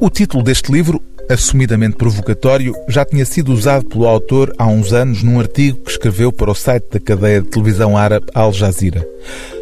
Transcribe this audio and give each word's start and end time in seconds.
O 0.00 0.08
título 0.08 0.44
deste 0.44 0.70
livro, 0.70 1.02
assumidamente 1.28 1.96
provocatório, 1.96 2.72
já 2.88 3.04
tinha 3.04 3.24
sido 3.24 3.52
usado 3.52 3.84
pelo 3.84 4.06
autor 4.06 4.54
há 4.56 4.64
uns 4.64 4.92
anos 4.92 5.24
num 5.24 5.40
artigo 5.40 5.78
que 5.78 5.90
escreveu 5.90 6.30
para 6.30 6.52
o 6.52 6.54
site 6.54 6.86
da 6.92 7.00
cadeia 7.00 7.42
de 7.42 7.48
televisão 7.48 7.96
árabe 7.96 8.26
Al 8.32 8.52
Jazeera. 8.52 9.04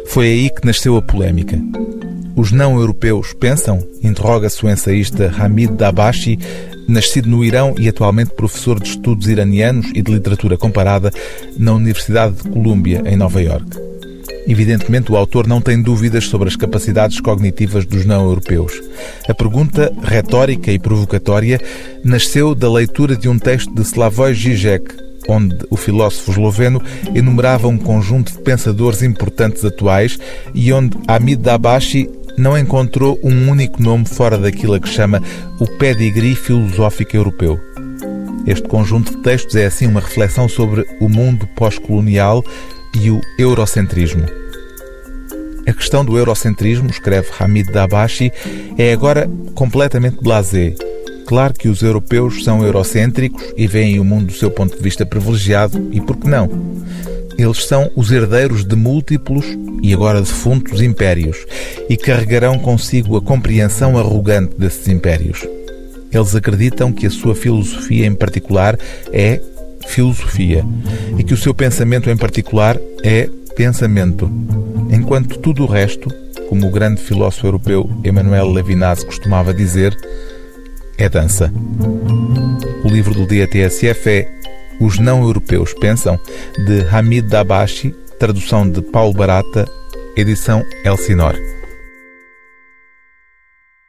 Foi 0.05 0.27
aí 0.27 0.49
que 0.51 0.63
nasceu 0.63 0.95
a 0.95 1.01
polémica. 1.01 1.59
Os 2.35 2.51
não-europeus 2.51 3.33
pensam? 3.33 3.79
Interroga-se 4.03 4.63
o 4.63 4.69
ensaísta 4.69 5.33
Hamid 5.39 5.73
Dabashi, 5.73 6.37
nascido 6.87 7.27
no 7.27 7.43
Irão 7.43 7.73
e 7.75 7.89
atualmente 7.89 8.35
professor 8.35 8.79
de 8.79 8.89
estudos 8.89 9.27
iranianos 9.27 9.87
e 9.95 10.03
de 10.03 10.11
literatura 10.11 10.55
comparada 10.55 11.11
na 11.57 11.73
Universidade 11.73 12.35
de 12.35 12.49
Colômbia, 12.49 13.01
em 13.07 13.17
Nova 13.17 13.41
Iorque. 13.41 13.96
Evidentemente, 14.47 15.11
o 15.11 15.17
autor 15.17 15.45
não 15.45 15.59
tem 15.59 15.81
dúvidas 15.81 16.25
sobre 16.25 16.47
as 16.47 16.55
capacidades 16.55 17.19
cognitivas 17.19 17.85
dos 17.85 18.05
não-europeus. 18.05 18.81
A 19.27 19.33
pergunta, 19.33 19.93
retórica 20.01 20.71
e 20.71 20.79
provocatória, 20.79 21.59
nasceu 22.03 22.55
da 22.55 22.71
leitura 22.71 23.15
de 23.15 23.27
um 23.27 23.37
texto 23.37 23.73
de 23.75 23.81
Slavoj 23.81 24.33
Žižek, 24.33 25.07
onde 25.27 25.57
o 25.69 25.75
filósofo 25.75 26.31
esloveno 26.31 26.81
enumerava 27.13 27.67
um 27.67 27.77
conjunto 27.77 28.31
de 28.31 28.39
pensadores 28.39 29.03
importantes 29.03 29.65
atuais 29.65 30.17
e 30.53 30.71
onde 30.71 30.97
Hamid 31.07 31.41
Dabashi 31.41 32.09
não 32.37 32.57
encontrou 32.57 33.19
um 33.21 33.49
único 33.49 33.81
nome 33.81 34.05
fora 34.05 34.37
daquilo 34.37 34.75
a 34.75 34.79
que 34.79 34.87
chama 34.87 35.21
o 35.59 35.67
pedigree 35.77 36.35
filosófico 36.35 37.17
europeu. 37.17 37.59
Este 38.45 38.65
conjunto 38.65 39.11
de 39.11 39.21
textos 39.23 39.55
é 39.55 39.65
assim 39.65 39.87
uma 39.87 39.99
reflexão 39.99 40.47
sobre 40.47 40.85
o 41.01 41.09
mundo 41.09 41.45
pós-colonial 41.47 42.45
e 42.93 43.09
o 43.11 43.21
eurocentrismo. 43.37 44.25
A 45.67 45.73
questão 45.73 46.05
do 46.05 46.17
eurocentrismo, 46.17 46.89
escreve 46.89 47.27
Hamid 47.39 47.71
Dabashi, 47.71 48.31
é 48.77 48.93
agora 48.93 49.29
completamente 49.53 50.17
blasé. 50.21 50.73
Claro 51.25 51.53
que 51.53 51.67
os 51.67 51.81
europeus 51.81 52.45
são 52.45 52.63
eurocêntricos 52.63 53.43
e 53.57 53.67
veem 53.67 53.99
o 53.99 54.05
mundo 54.05 54.27
do 54.27 54.33
seu 54.33 54.49
ponto 54.49 54.77
de 54.77 54.81
vista 54.81 55.05
privilegiado, 55.05 55.89
e 55.91 55.99
por 55.99 56.15
que 56.15 56.29
não? 56.29 56.49
Eles 57.37 57.65
são 57.65 57.91
os 57.95 58.11
herdeiros 58.11 58.63
de 58.63 58.75
múltiplos 58.75 59.45
e 59.83 59.93
agora 59.93 60.21
defuntos 60.21 60.81
impérios 60.81 61.37
e 61.87 61.95
carregarão 61.95 62.57
consigo 62.57 63.15
a 63.15 63.21
compreensão 63.21 63.97
arrogante 63.97 64.55
desses 64.57 64.87
impérios. 64.87 65.45
Eles 66.11 66.33
acreditam 66.33 66.91
que 66.91 67.05
a 67.05 67.11
sua 67.11 67.35
filosofia 67.35 68.07
em 68.07 68.15
particular 68.15 68.79
é 69.11 69.41
filosofia 69.87 70.63
e 71.17 71.23
que 71.23 71.33
o 71.33 71.37
seu 71.37 71.53
pensamento 71.53 72.09
em 72.09 72.17
particular 72.17 72.77
é 73.03 73.29
pensamento, 73.55 74.29
enquanto 74.91 75.39
tudo 75.39 75.63
o 75.63 75.67
resto, 75.67 76.09
como 76.49 76.67
o 76.67 76.71
grande 76.71 77.01
filósofo 77.01 77.47
europeu 77.47 77.89
Emmanuel 78.03 78.51
Levinas 78.51 79.03
costumava 79.03 79.53
dizer, 79.53 79.97
é 80.97 81.09
dança. 81.09 81.51
O 82.83 82.87
livro 82.87 83.13
do 83.13 83.27
dia 83.27 83.47
TSF 83.47 84.09
é 84.09 84.31
Os 84.79 84.99
Não-Europeus 84.99 85.73
Pensam, 85.73 86.19
de 86.65 86.87
Hamid 86.91 87.27
Dabashi, 87.27 87.95
tradução 88.19 88.69
de 88.69 88.81
Paulo 88.81 89.13
Barata, 89.13 89.65
edição 90.15 90.63
Elsinore. 90.85 91.56